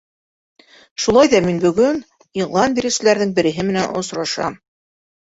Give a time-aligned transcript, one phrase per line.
[1.01, 1.99] Шулай ҙа мин бөгөн
[2.43, 4.57] иғлан биреүселәрҙең береһе менән осрашам.